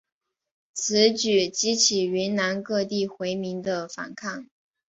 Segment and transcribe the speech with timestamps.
[0.73, 4.47] 此举激起云南各地回民的反抗。